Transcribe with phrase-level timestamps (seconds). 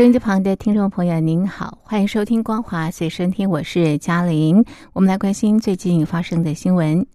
[0.00, 4.64] 收音机旁的听众朋友，您好，欢迎收听《光华随身听》，我是嘉玲。
[4.94, 7.06] 我们来关心最近发生的新闻。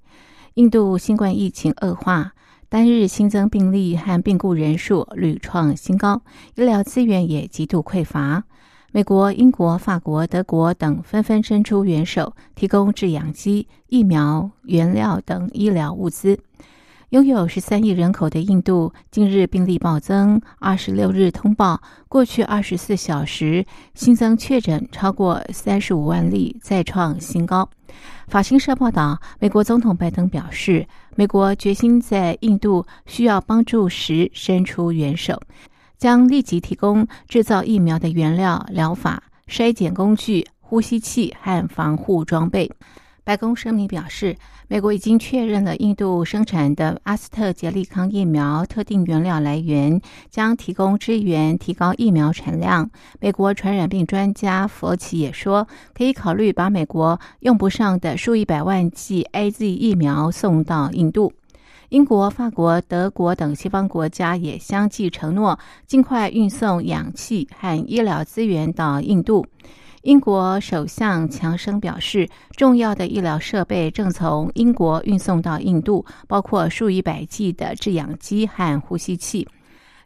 [0.54, 2.34] 印度新冠疫情恶化，
[2.70, 6.22] 单日新增病例和病故人数屡创新高，
[6.54, 8.44] 医疗资源也极度匮乏。
[8.92, 16.40] 美国、英国、法国、德国等纷纷伸出援手，提供制氧机、疫苗、原料等医疗物资。
[17.16, 20.42] 拥有十三亿人口的印度，近日病例暴增。
[20.60, 27.70] 二十六日通报，过去二十四小时新增确诊超过三十五万例，再创新高。
[28.28, 35.42] 法新社报道，美国总统拜登表示，美国决心在印度需要帮助时伸出援手，
[35.98, 42.70] 将立即提供制造疫苗的原料、疗法、筛检工具、呼吸器和防护装备。
[43.26, 44.38] 白宫声明表示，
[44.68, 52.88] 美国已经确认了印度生产的阿斯特捷利康疫苗特定原料来源，将提供支援，提高疫苗产量。
[53.20, 61.34] 美国传染病专家佛奇也说，可以考虑把美国用不上的数以百万剂 A Z 疫苗送到印度。
[61.90, 69.48] 英国、法国、德国等西方国家也相继承诺，尽快运送氧气和医疗资源到印度。
[70.06, 79.48] 英国首相强生表示，重要的医疗设备正从英国运送到印度，包括数以百计的制氧机和呼吸器。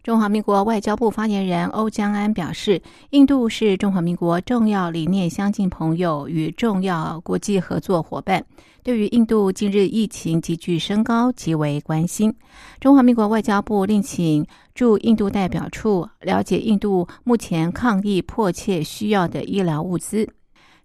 [0.10, 8.44] 中华民国外交部发言人欧江安表示，印度是中华民国重要理念相近朋友与重要国际合作伙伴。
[8.82, 12.34] 对于印度近日疫情急剧升高，极为关心。
[12.80, 14.44] 中华民国外交部另请
[14.74, 20.28] 驻印度代表处了解印度目前抗疫迫切需要的医疗物资。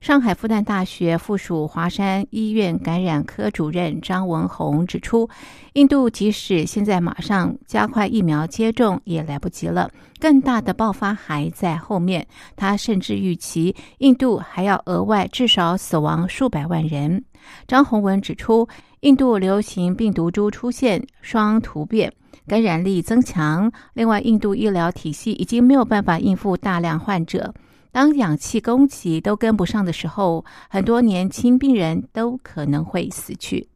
[0.04, 5.26] 上海复旦大学附属华山医院感染科主任张文宏指出，
[5.72, 12.26] 印度即使现在马上加快疫苗接种也来不及了，更大的爆发还在后面。
[12.54, 17.24] 他甚至预期印度还要额外至少死亡数百万人。
[17.66, 18.68] 张宏文指出，
[19.00, 22.12] 印度流行病毒株出现双突变，
[22.46, 23.72] 感染力增强。
[23.94, 27.54] 另外，印度医疗体系已经没有办法应付大量患者。
[27.94, 33.68] 当氧气供给都跟不上的时候，很多年轻病人都可能会死去。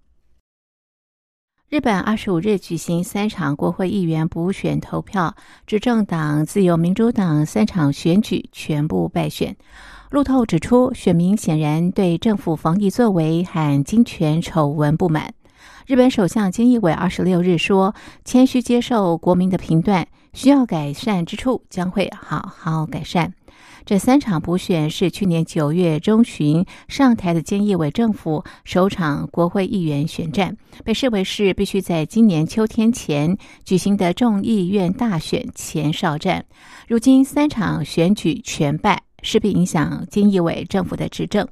[1.68, 5.36] 日本二十五日举行三场国会议员补选投票，
[5.68, 9.56] 执政党自由民主党三场选举全部败选。
[10.10, 15.32] 路透指出，选民显然对政府防疫作为和金权丑闻不满。
[15.86, 23.33] 日本首相菅义伟二十六日说：“谦虚接受国民的评断，需要改善之处将会好好改善。”
[23.84, 33.34] 这三场补选是去年九月中旬上台的菅义伟政府首场国会议员选战，被视为是必须在今年秋天前
[33.65, 36.45] 举行的众议院大选前哨战。
[36.87, 41.49] 如今三场选举全败，势必影响菅义伟政府的执政。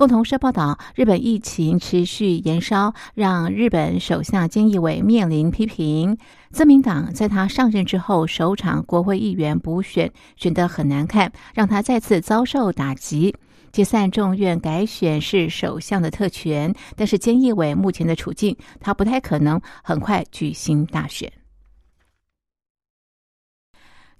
[0.00, 6.16] 共同社报道，日本疫情持续延烧，让日本首相菅义伟面临批评。
[6.52, 13.36] 自民党在他上任之后，首场国会议员补选选得很难看，让他再次遭受打击。
[13.72, 21.30] 解散众院改选是首相的特权，但是菅义伟目前的处境，他不太可能很快举行大选。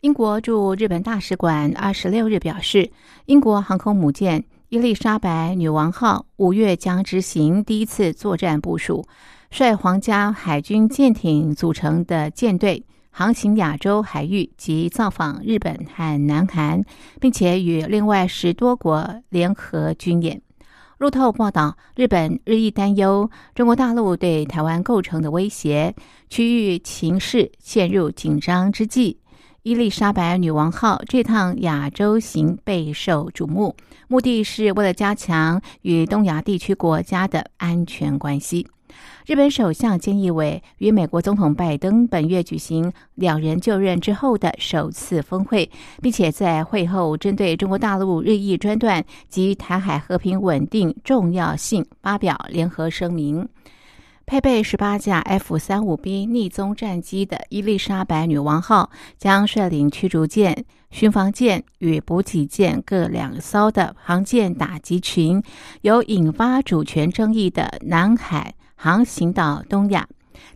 [0.02, 2.92] 英国驻日本大使馆二十六日表示，
[3.24, 4.44] 英国航空母舰。
[4.70, 9.04] 伊丽莎白女王号五月将执行第一次作战部署，
[9.50, 12.80] 率皇家海军舰艇组成的舰队
[13.10, 16.84] 航行亚洲海域及造访日本和南韩，
[17.20, 20.40] 并且与另外十多国联合军演。
[20.98, 25.92] 路透报道，日本日益担忧中国大陆对台湾构成的威胁，
[26.28, 29.18] 区域情势陷入紧张之际。
[29.62, 33.76] 伊丽莎白女王号这趟亚洲行备受瞩目，
[34.08, 38.66] 目的是为了加强与东亚地区国家的安全关系。
[39.26, 45.70] 日本首相菅义伟与美国总统拜登本月举行两人就任之后的首次峰会，
[46.00, 53.46] 并且在会后针对中国大陆日益专断及台海和平稳定重要性发表联合声明。
[54.30, 58.88] 配备十八架 F 三五 B 逆踪战机的伊丽莎白女王号
[59.18, 65.42] 将率领驱逐舰巡防舰与补给舰各两艘的航舰打击群，
[65.80, 70.06] 由引发主权争议的南海航行到东亚。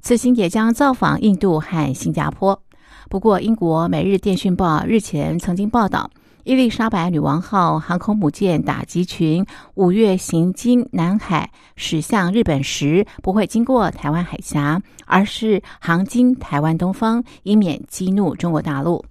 [0.01, 2.63] 此行也将造访印度和新加坡。
[3.11, 6.09] 不过，英国《每日电讯报》日前曾经报道，
[6.45, 9.47] 伊丽莎白女王号航空母舰打击群
[9.77, 19.03] 五月行经南海驶向日本时，不会经过台湾海峡，而是航经台湾东方，以免激怒中国大陆。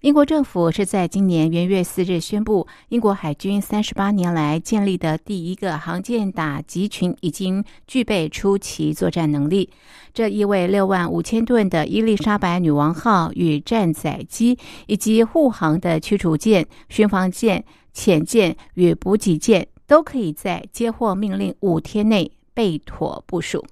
[0.00, 9.68] 英国政府是在今年元月四日宣布，英国海军三十八年来建立的第一个航舰打击群已经具备初期作战能力。
[10.14, 17.62] 这意味六万五千吨的伊丽莎白女王号与战载机，以及护航的驱逐舰、巡防舰、
[17.92, 23.62] 潜舰与补给舰，都可以在接获命令五天内备妥部署。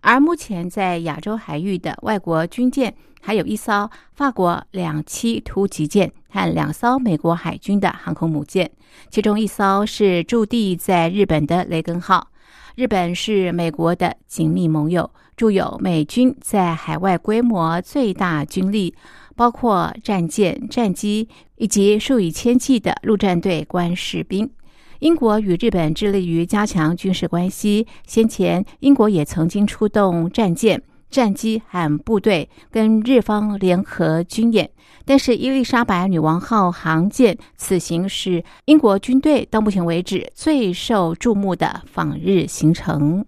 [0.00, 8.70] 而目前在亚洲海域的外国军舰，还有一艘法国两栖突击舰和两艘美国海军的航空母舰，
[9.10, 12.28] 其中一艘是驻地在日本的雷根号。
[12.76, 18.94] 日本是美国的紧密盟友，驻有美军在海外规模最大军力，
[19.36, 24.50] 包括战舰、战机以及数以千计的陆战队官士兵。
[25.00, 27.86] 英国与日本致力于加强军事关系。
[28.06, 34.70] 先前，英国也曾经出动战舰、战机和部队跟日方联合军演。
[35.06, 43.24] 但是，伊丽莎白女王号航舰此行是英国军队到目前为止最受注目的访日行程。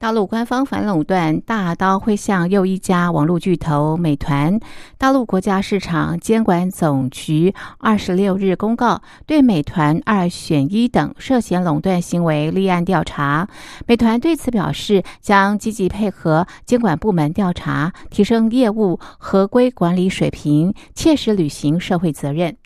[0.00, 4.60] 大陆官方反垄断大刀挥向又一家网络巨头美团。
[4.96, 13.48] 大陆国家市场监管总局二十六日公告，对美团二选一等涉嫌垄断行为立案调查。
[13.88, 22.56] 美团对此表示，将积极配合监管部门调查，提升业务合规管理水平，切实履行社会责任。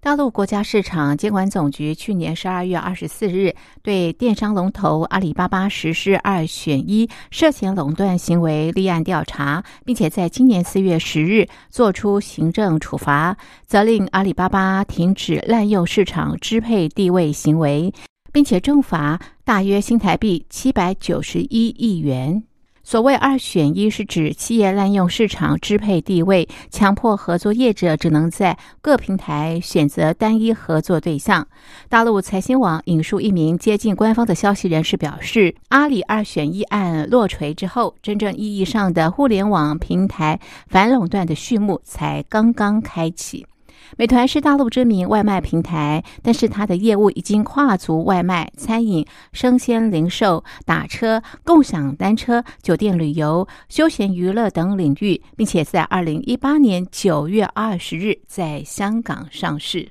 [0.00, 17.92] 大陆国家市场监管总局去年十二月二十四日对电商龙头阿里巴巴实施二选一涉嫌垄断行为立案调查，并且在今年四月十日作出行政处罚，责令阿里巴巴停止滥用市场支配地位行为，
[18.32, 22.44] 并且重罚大约新台币七百九十一亿元。
[22.86, 31.48] 所谓二选一，是指企业滥用市场支配地位，强迫合作业者只能在各平台选择单一合作对象。
[31.88, 40.38] 大陆财新网引述一名接近官方的消息人士表示，阿里二选一案落锤之后，真正意义上的互联网平台
[40.68, 43.44] 反垄断的序幕才刚刚开启。
[43.96, 59.88] 美团是大陆知名外卖平台，但是它的业务已经跨足外卖、餐饮、生鲜零售、打车、共享单车、酒店旅游、休闲娱乐等领域，并且在二零一八年九月二十日在香港上市。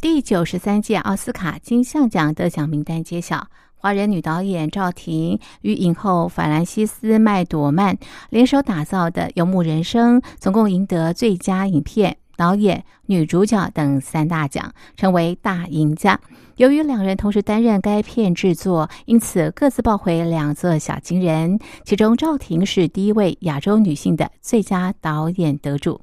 [0.00, 7.98] 第九十三届奥斯卡金像奖得奖名单揭晓，华人女导演赵婷与影后法兰西斯麦朵曼
[8.30, 12.16] 联手打造的《游牧人生》，总共赢得最佳影片。
[12.38, 16.20] 导演、女主角等三大奖，成为大赢家。
[16.54, 21.58] 由于两人同时担任该片制作，因此各自抱回两座小金人。
[21.84, 26.00] 其中，赵婷是第一位亚洲女性的最佳导演得主。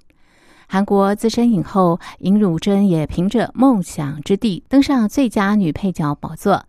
[0.67, 6.65] 韩国资深影后尹汝贞也凭着《梦想之地》登上最佳女配角宝座。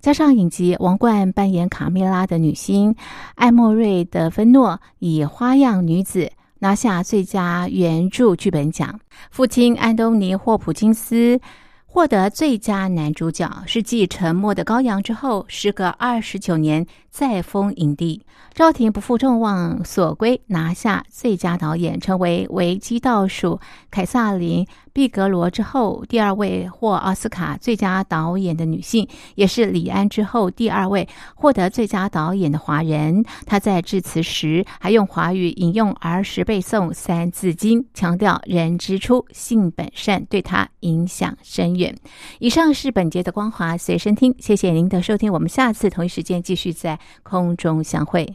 [0.00, 2.94] 加上影集《王冠》扮演卡蜜拉的女星
[3.34, 6.20] 艾莫瑞德芬诺以《花样女子》。
[6.60, 8.98] 拿下最佳原著剧本奖，
[9.30, 11.40] 父亲安东尼·霍普金斯
[11.86, 18.22] 获得最佳男主角，是继《沉默的羔羊》之后，时隔二十九年再封影帝。
[18.54, 23.60] 赵婷不负众望所归，拿下最佳导演，成为维基倒数
[23.90, 24.66] 凯撒琳。
[24.98, 33.24] 毕格罗之后，第二位获奥斯卡最佳导演的女性，也是李安之后第二位获得最佳导演的华人。
[33.46, 41.94] 她在致辞时还用华语引用儿时背诵《三字经》，强调人之初性本善，对她影响深远。
[42.40, 48.26] 以上是本节的光华随身听，谢谢您的收听，我们下次同一时间继续在空中相会。